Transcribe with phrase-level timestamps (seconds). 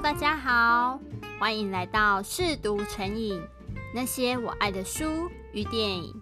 [0.00, 1.00] 大家好，
[1.40, 3.42] 欢迎来到试读成瘾，
[3.92, 6.14] 那些我爱的书与电影。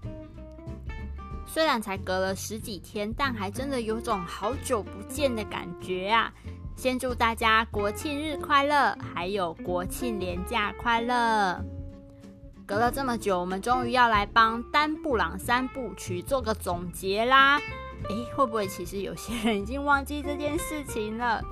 [1.47, 6.33] 虽然才隔了十几天，但还真的有种好久不见的感觉啊！
[6.75, 11.63] 先祝大家国庆日快乐，还有国庆连假快乐。
[12.65, 17.59] 隔了这么久，我们终于要来帮丹布朗三部曲做个总结啦！
[18.09, 21.45] 诶，会不会其实有些人已经忘记这件事情了？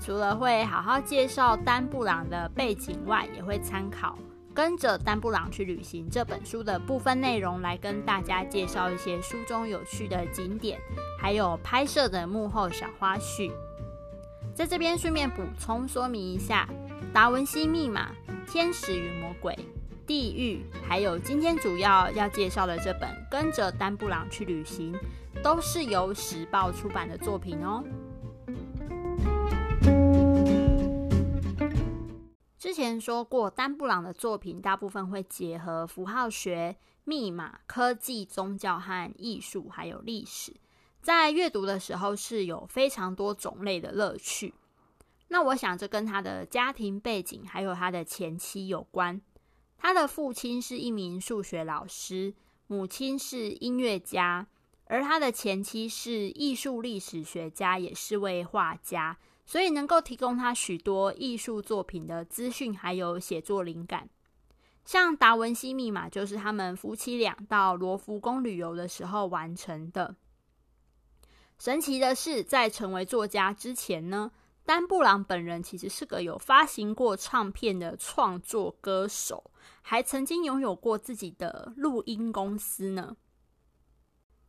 [0.00, 4.16] 除了会好好介绍丹布朗的背景外，也会参考
[4.54, 10.78] 《跟着丹布朗去旅行》这本书的部分内容来跟大家介绍一些书中有趣的景点，
[11.20, 13.50] 还有拍摄的幕后小花絮。
[14.54, 16.68] 在这边顺便补充说明一下，
[17.12, 18.10] 《达文西密码》、
[18.50, 19.52] 《天使与魔鬼》、
[20.06, 24.92] 《地狱》，还有今天主要要介绍的这本《跟着丹布朗去旅行》，
[25.42, 27.84] 都是由时报出版的作品哦。
[32.68, 40.52] 之前说过，丹布朗的作品大部分会结合符号学、密码、科技、宗教和艺术，还有历史，
[41.00, 44.52] 在阅读的时候是有非常多种类的乐趣。
[45.28, 49.18] 那我想这跟他的家庭背景还有他的前妻有关。
[49.78, 52.34] 他的父亲是一名数学老师，
[52.66, 54.46] 母亲是音乐家，
[54.88, 59.16] 而他的前妻是艺术历史学家，也是位画家。
[59.46, 64.10] 所以能够提供他许多艺术作品的资讯，还有写作灵感。
[64.84, 70.16] 像《达文西密码》就是他们夫妻俩到罗浮宫旅游的时候完成的。
[71.58, 74.30] 神奇的是，在成为作家之前呢，
[74.66, 79.50] 丹布朗本人其实是个有发行过唱片的创作歌手，
[79.80, 83.16] 还曾经拥有过自己的录音公司呢。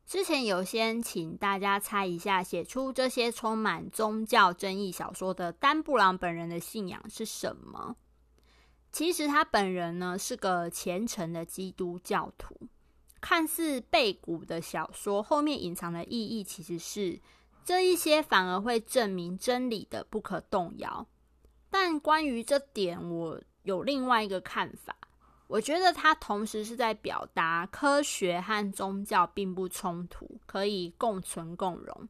[0.09, 7.95] 之前有先请大家猜一下，写出这些充满宗教争议小说的丹布朗本人的信仰是什么？
[8.91, 12.57] 其实他本人呢是个虔诚的基督教徒。
[13.21, 17.21] 看似背古的小说后面隐藏的意义，其实是
[17.63, 21.05] 这一些反而会证明真理的不可动摇。
[21.69, 24.95] 但关于这点，我有另外一个看法。
[25.49, 32.07] 我觉得他同时是在表达科学和宗教并不冲突，可以共存共荣。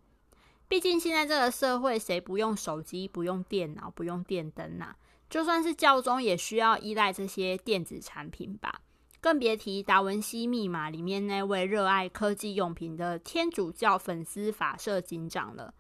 [0.67, 4.97] 毕竟现在这个社会，谁不用手机、不用电脑、不用电灯啊？
[5.29, 8.81] 就算是教宗也需要依赖这些电子产品吧？
[9.21, 15.73] 更别提《达文西密码》里面那位热爱科技用品的天主教粉丝法社警长了。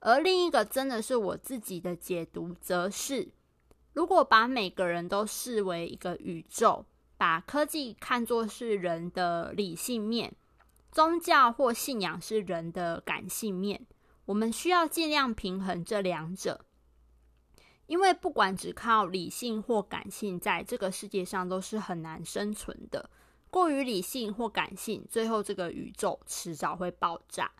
[0.00, 3.30] 而另一个真的是我自己的解读，则是
[3.94, 6.84] 如果把每个人都视为一个宇宙。
[7.18, 10.34] 把科技看作是人的理性面，
[10.90, 13.86] 宗教或信仰是人的感性面。
[14.24, 16.64] 我们需要尽量平衡这两者，
[17.86, 23.10] 因为不管只靠理性或感性，在这个世界上都是很难生存的。
[23.50, 27.50] 过于理性或感性，最后这个宇宙迟早会爆炸。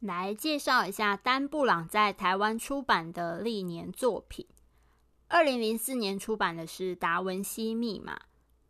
[0.00, 4.46] 来介绍一下丹布朗在台湾出版的历年作品。
[5.26, 8.14] 二零零四年出版的是《达文西密码》，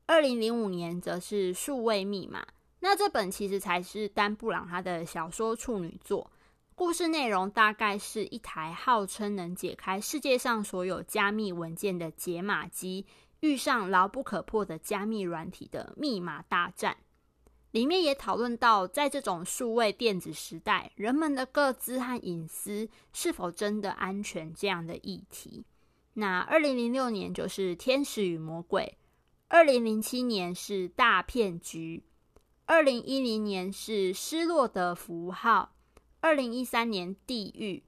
[0.07, 2.43] 二零零五年则是《数位密码》。
[2.81, 6.31] 那这本其实才是丹布朗他的小说处女作。
[6.75, 13.07] 故事内容大概是一台号称能解开世界上所有加密文件的解码机，
[13.41, 16.97] 遇上牢不可破的加密软体的密码大战。
[17.73, 25.65] 里面也讨论到，在这种数位电子时代，人们的个资和隐私是否真的安全这样的议题。
[26.15, 28.97] 那二零零六年就是《天使与魔鬼》，
[29.49, 32.05] 二零零七年是《大骗局》，
[32.67, 35.75] 二零一零年是《失落的符号》，
[36.21, 37.79] 二零一三年《地狱》。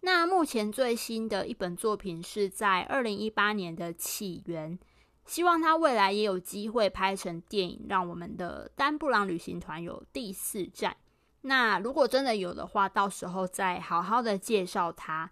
[0.00, 4.78] 那目前最新的一本作品是在二零一八年的《起源》，
[5.24, 10.96] 希望他未来也有机会拍成电影，让我们的丹布朗旅行团有第四站。
[11.42, 15.30] 那如果真的有的话，到时候再好好的介绍他。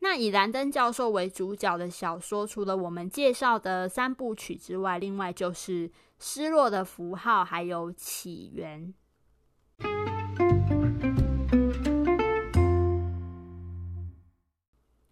[0.00, 8.94] 那以兰登教授为主角的小说，除了我们介绍的三部曲之外，另外就是《失落的符号》还有《起源》。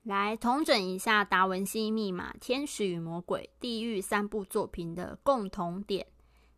[0.05, 6.07] 来统整一下《达文西密码》《天使与魔鬼》《地狱》三部作品的共同点：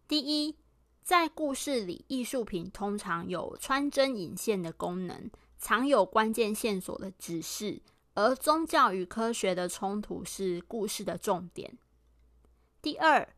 [0.06, 0.54] 第一，
[1.02, 7.80] 在故事里，艺术品通常有穿针引线的功能，藏有关键线索的指示。
[8.18, 11.78] 而宗教与科学的冲突是故事的重点。
[12.82, 13.28] 第二，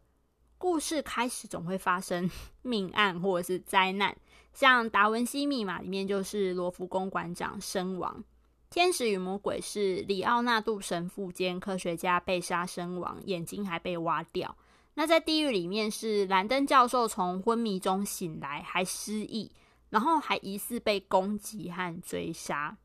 [0.57, 2.31] 故事开始总会发生
[2.63, 4.17] 命案或者是灾难，
[4.55, 8.25] 像《达文西密码》里面就是罗浮宫馆长身亡。
[8.71, 14.57] 天使与魔鬼是里奥纳度神父兼科学家被杀身亡，眼睛还被挖掉。
[14.95, 19.53] 那在地狱里面是兰登教授从昏迷中醒来，还失忆，
[19.91, 22.79] 然后还疑似被攻击和追杀。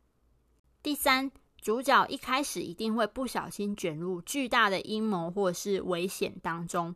[0.83, 1.31] 第三，
[1.65, 6.95] 主角一开始一定会不小心卷入巨大的阴谋或是危险当中，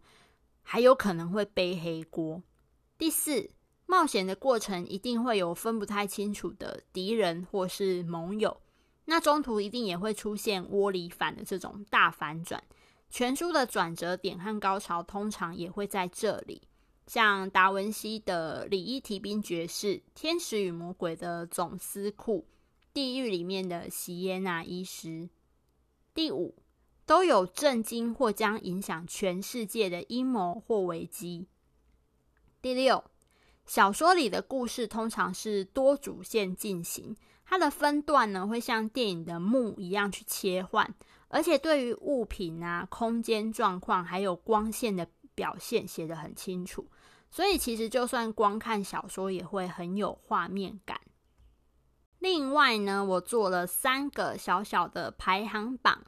[0.61, 2.43] 还有可能会背黑锅。
[2.95, 3.49] 第四，
[3.87, 8.61] 冒险的过程一定会有分不太清楚的敌人或是盟友。
[9.05, 12.63] 那中途一定也会出现窝里反的这种大反转，
[13.09, 16.61] 全书的转折点和高潮通常也会在这里，
[17.07, 22.45] 像达文西的《李伊提兵爵士》、《天使与魔鬼》的总司库、
[22.99, 25.29] 《地狱》里面的席耶纳医师。
[26.13, 26.53] 第五，
[27.05, 31.47] 都有震惊或将影响全世界的阴谋或危机。
[32.61, 33.01] 第六，
[33.65, 37.15] 小说里的故事通常是多主线进行。
[37.45, 40.93] 它的分段呢，会像电影的幕一样去切换，
[41.29, 46.85] 而且对于物品啊、空间状况还有光线的表现写得很清楚，
[47.31, 50.99] 所以其实就算光看小说也会很有画面感。
[52.19, 56.03] 另外呢，我做了三个小小的排行榜，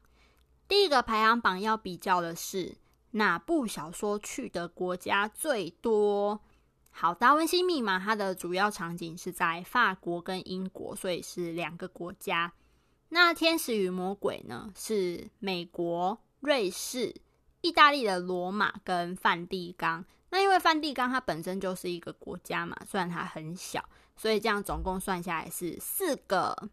[0.67, 2.77] 第一个排行榜要比较的是
[3.11, 6.41] 哪部小说去的国家最多。
[6.89, 12.51] 好，达文西密码它的主要场景是在法国跟英国，所以是两个国家。
[13.07, 17.15] 那天使与魔鬼呢，是美国、瑞士、
[17.61, 20.03] 意大利的罗马跟梵蒂冈。
[20.31, 26.69] 那因为梵蒂冈它本身就是一个国家嘛，虽然它很小，所以这样总共算下来是四个。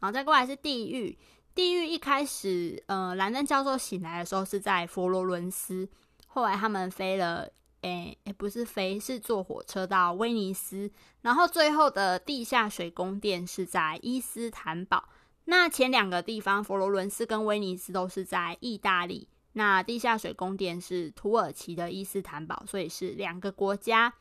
[0.00, 1.18] 好，再过来是地狱。
[1.54, 5.86] 地狱一开始，呃，兰登教授醒来的时候是在佛罗伦斯，
[6.26, 7.50] 后来他们飞了。
[7.82, 10.88] 诶诶，不是飞，是坐火车到威尼斯，
[11.22, 15.08] 然后最后的地下水宫殿是在伊斯坦堡。
[15.46, 19.26] 那前两个地方，佛罗伦斯跟威尼斯都是在意大利。
[19.54, 24.14] 那地下水宫殿是土耳其的伊斯坦堡，所以是两个国家。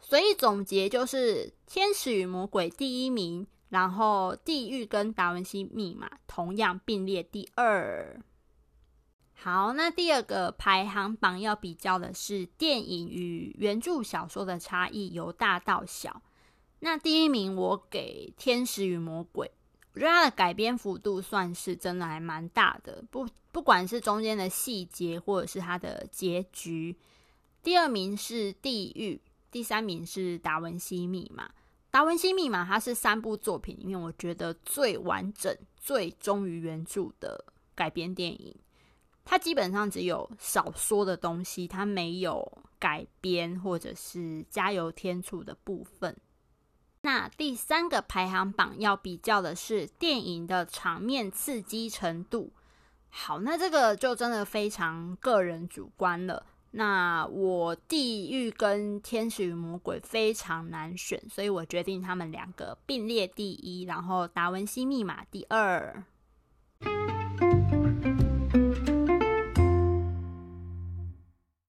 [0.00, 8.20] 所以总结就是，《天使与魔鬼》第一名，然后《地狱》跟《达文西密码》同样并列第二。
[9.34, 16.22] 好，那第二个排行榜要比较的是电影与原著小说的差异，由大到小。
[16.80, 19.48] 那第一名我给《天使与魔鬼》，
[19.94, 26.96] 我觉得它的改编幅度算是真的还蛮大的，不不管是中间的细节或者是它的结局。
[27.62, 29.16] 第二名是《地狱》，
[29.50, 31.46] 第三名是《达文西密码》。
[31.90, 37.44] 《达文西密码》它是三部作品里面我觉得最完整、最忠于原著的
[37.74, 38.54] 改编电影。
[39.24, 46.16] 它基本上只有少说的东西，它没有改编或者是加油添醋的部分。
[47.08, 52.52] 那第三个排行榜要比较的是电影的场面刺激程度。
[53.08, 56.44] 好，那这个就真的非常个人主观了。
[56.72, 66.04] 那我地狱跟天使与魔鬼非常难选，所以我决定他们两个并列第一，然后达文西密码第二。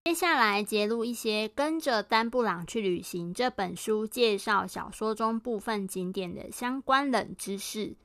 [0.10, 7.96] 接下来揭露一些跟着丹布朗去旅行这本书介绍小说中部分景点的相关冷知识。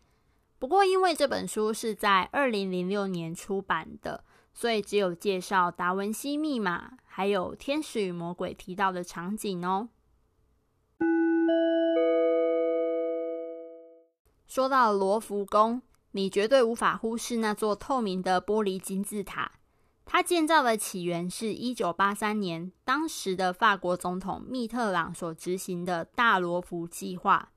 [0.58, 9.88] 不过，因为这本书是在二零零六年出版的，所以只有介绍达文西密码还有天使与魔鬼提到的场景哦。
[14.46, 15.80] 说到罗浮宫，
[16.10, 19.52] 你绝对无法忽视那座透明的玻璃金字塔。
[20.06, 27.50] 它建造的起源是一九八三年，当时的法国总统密特朗所执行的大罗浮计划。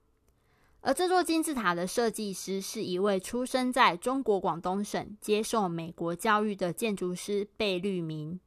[0.82, 8.39] 而这座金字塔的设计师是一位出生在中国广东省、接受美国教育的建筑师贝聿铭。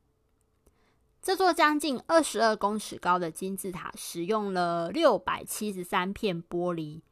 [1.20, 7.02] 这座将近二十二公尺高的金字塔使用了六百七十三片玻璃，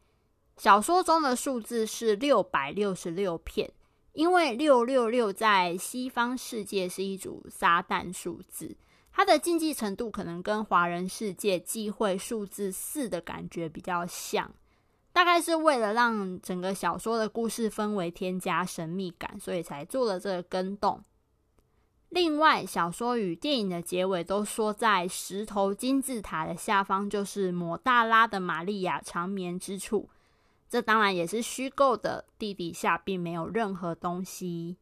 [0.56, 3.70] 小说中的数字是六百六十六片。
[4.18, 8.76] 因为六六六在西方世界是一组撒旦数字，
[9.12, 14.52] 它的禁忌程度可能跟华人世界忌讳数字四的感觉比较像，
[15.12, 21.04] 大概是为了让整个小说的故事氛围添加神秘感，所以才做了这个更动。
[22.08, 30.10] 另外，小说与电影的结尾都说，在石头金字塔的下方就是抹大拉的玛利亚长眠之处。
[30.68, 34.76] 这当然也是虚构的，地底下并没有任何东西。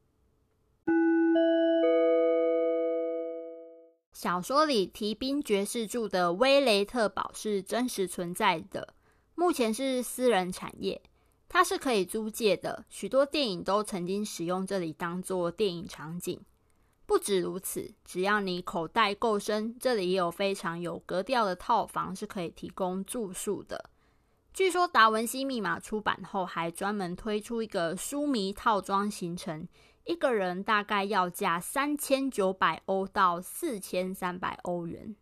[4.12, 8.94] 小说里提宾爵士住的威雷特堡是真实存在的，
[9.34, 11.02] 目前是私人产业。
[11.48, 16.40] 它是可以租借的，许多电影都曾经使用这里当做电影场景。
[17.06, 23.90] 不止如此，只要你口袋够深，这里也有非常有格调的套房是可以提供住宿的。
[24.56, 29.68] 据说《达文西密码》出版后，还专门推出一个书迷套装行程，
[30.06, 35.14] 一个人大概要价三千九百欧到四千三百欧元。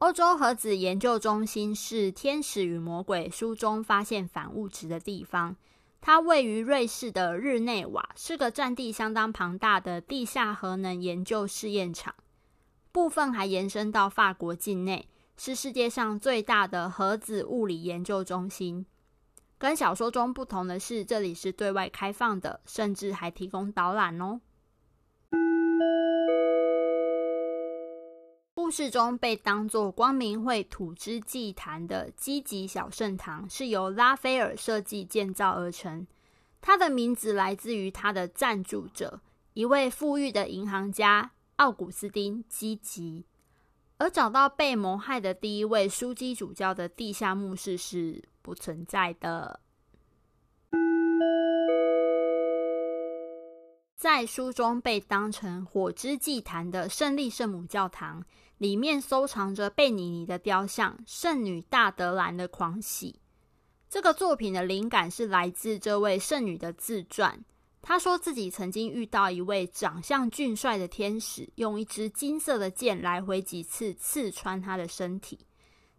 [0.00, 5.54] 欧洲核子研究中心是《天使与魔鬼》书中发现反物质的地方。
[6.00, 12.12] 它位于瑞士的日内瓦，是个占地相当庞大的地下核能研究试验场。
[12.92, 18.84] 部分还延伸到法国境内，是世界上最大的核子物理研究中心。
[19.58, 24.40] 跟小说中不同的是，这里是对外开放的，甚至还提供导览哦。
[28.54, 36.06] 故事中被当作光明会土之祭坛的积极小圣堂是由拉斐尔设计建造而成。
[36.60, 39.20] 它的名字来自于它的赞助者，
[39.54, 43.24] 一位富裕的银行家奥古斯丁·积极。
[43.98, 49.60] 而找到被谋害的第一位枢机主教的地下墓室是不存在的。
[53.96, 58.24] 在书中被当成火之祭坛的胜利圣母教堂。
[58.56, 63.18] 里面收藏着贝尼尼的雕像，圣女大德兰的狂喜。
[63.88, 67.42] 这个作品的灵感是来自这位圣女的自传。
[67.82, 75.46] 他说自己曾经遇到一位长相俊帅的天使，用一支金色的剑来回几次刺穿他的身体。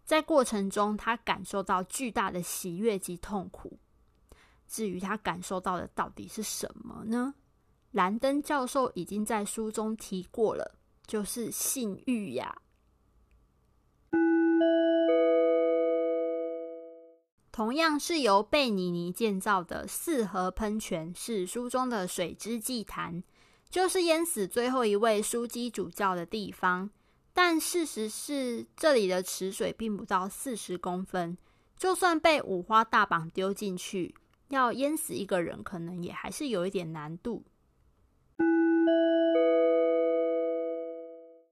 [0.04, 3.78] 在过程中，他感受到巨大的喜悦及痛苦。
[4.66, 7.34] 至于他感受到的到底是什么呢？
[7.90, 10.78] 兰登教授已经在书中提过了。
[11.04, 12.56] 就是性欲呀。
[17.52, 23.22] 同样是由贝尼尼建造的四合喷泉，是书中的水之祭坛，
[23.68, 26.88] 就是淹死最后一位枢机主教的地方。
[27.34, 31.36] 但事实是，这里的池水并不到四十公分，
[31.76, 34.14] 就算被五花大绑丢进去，
[34.48, 37.44] 要淹死一个人，可能也还是有一点难度。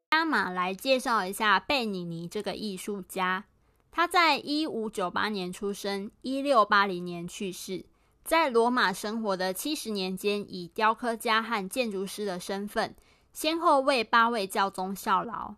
[0.09, 3.45] 阿玛来介绍一下贝尼尼这个艺术家。
[3.92, 7.87] 他在一五九八年出生，一六八零年去世。
[8.23, 12.94] 在罗马生活的七十年间，以雕刻家和建筑师的身份，
[13.32, 15.56] 先后为八位教宗效劳。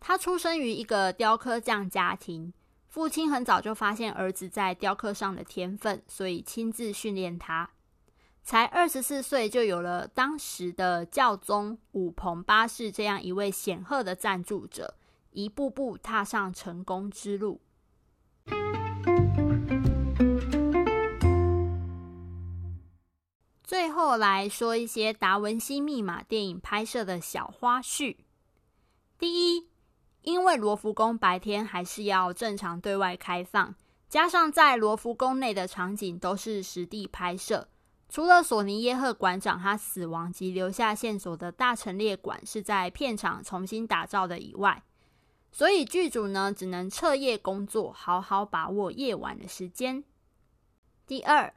[0.00, 2.52] 他出生于一个雕刻匠家庭，
[2.88, 7.70] 父亲很早就发现儿子在雕刻上的天分，所以亲自训练他。
[8.42, 14.94] 才二十四岁就有了当时的教宗武彭八世这样一位显赫的赞助者，
[15.30, 17.60] 一步步踏上成功之路。
[23.68, 28.16] 最后来说一些《达文西密码》电影拍摄的小花絮。
[29.18, 29.68] 第一，
[30.22, 33.74] 因为罗浮宫白天还是要正常对外开放，
[34.08, 37.68] 加上在罗浮宫内的场景都是实地拍摄。
[38.08, 44.82] 除了索尼耶赫馆长他死亡及留下线索的大陈列馆是在片场重新打造的以外，
[45.52, 50.02] 所以剧组呢只能彻夜工作，好好把握夜晚的时间。
[51.06, 51.52] 第二，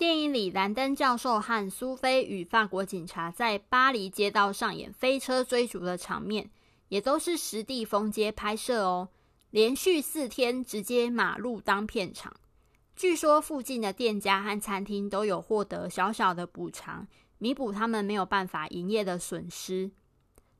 [0.00, 6.50] 电影里兰登教授和苏菲与法国警察在巴黎街道上演飞车追逐的场面，
[6.88, 9.10] 也都是实地封街拍摄哦，
[9.50, 12.34] 连续四天直接马路当片场。
[12.96, 19.90] 据说附近的店家和餐厅都有获得小小的补偿，弥补他们没有办法营业的损失。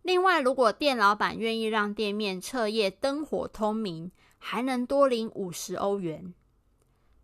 [0.02, 6.35] 另外，如果店老板愿意让店面彻夜灯火通明，还能多领五十欧元。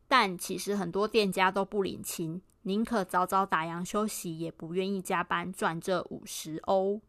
[0.09, 7.01] 但其实很多店家都不领情，宁可早早打烊休息，也不愿意加班赚这五十欧。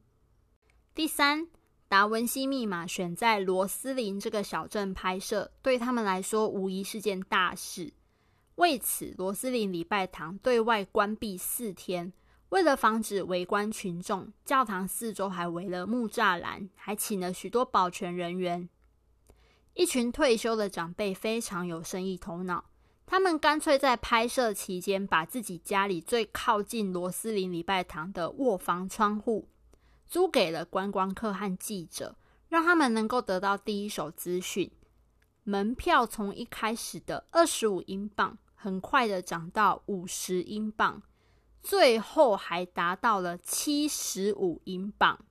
[0.93, 1.47] 第三。
[1.89, 7.93] 达文西密码选在罗斯林这个小镇拍摄，对他们来说无疑是件大事。
[8.55, 12.11] 为此，罗斯林礼拜堂对外关闭四天。
[12.49, 18.67] 为了防止围观群众，教堂四周还围了木栅栏，还请了许多保全人员。
[19.73, 22.65] 一群退休的长辈非常有生意头脑，
[23.07, 29.47] 他们干脆在拍摄期间，把自己家里最靠近罗斯林礼拜堂的卧房窗户。
[30.05, 32.17] 租给了观光客和记者，
[32.49, 34.71] 让他们能够得到第一手资讯。
[35.43, 41.01] 门票从一开始的二十五英镑，很快的涨到五十英镑，
[41.61, 45.25] 最后还达到了七十五英镑，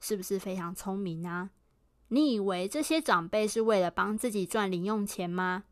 [0.00, 1.50] 是不是非常聪明啊？
[2.08, 5.64] 你以为这些长辈是为了帮自己赚零用钱吗？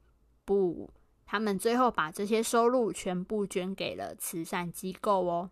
[0.44, 0.90] 不，
[1.32, 5.48] 他们最后把这些收入全部捐给了慈善机构哦。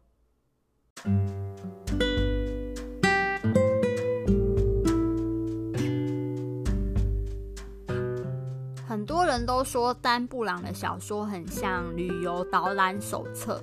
[8.87, 13.59] 很多人都说丹布朗的小说很像旅游导览手册，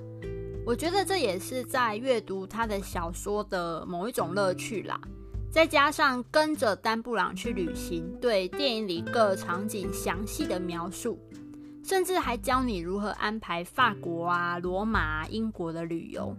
[0.66, 5.00] 我觉得这也是在阅读他的小说的某一种乐趣啦。
[5.52, 11.20] 再加上跟着丹布朗去旅行，对电影里各场景详细的描述，
[11.88, 16.36] 甚至还教你如何安排法国啊、罗马、英国的旅游。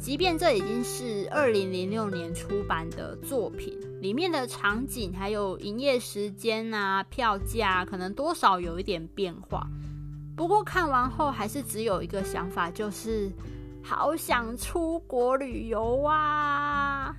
[0.00, 9.64] 即便这已经是二零零六年出版的作品，里面的场景还有营业时间啊、票价，可能多少有一点变化。
[10.36, 13.30] 不过看完后还是只有一个想法，就是
[13.80, 17.14] 好想出国旅游啊！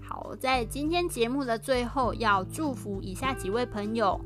[0.00, 4.18] 好，在今天节目的最后，要祝福以下几位朋友、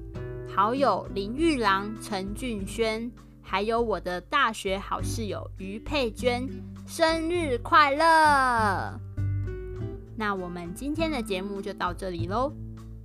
[0.63, 6.47] 好友林玉郎、陈俊轩，还有我的大学好室友于佩娟，
[6.87, 9.01] 生日快乐！
[10.19, 12.53] 那我们今天的节目就到这里喽。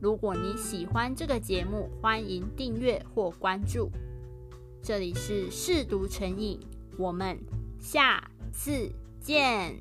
[0.01, 3.89] 如果你喜欢这个节目，欢迎订阅或关注。
[4.83, 6.59] 这里是试读成瘾，
[6.97, 7.39] 我们
[7.79, 8.21] 下
[8.51, 9.79] 次见。